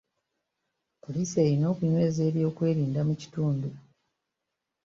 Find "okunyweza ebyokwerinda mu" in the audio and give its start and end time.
1.73-3.13